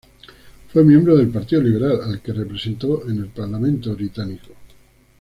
Fue 0.73 0.83
miembro 0.83 1.15
del 1.15 1.29
Partido 1.29 1.61
Liberal, 1.61 1.99
al 2.03 2.21
que 2.21 2.33
representó 2.33 3.07
en 3.07 3.19
el 3.19 3.27
Parlamento 3.27 3.93
británico. 3.93 4.51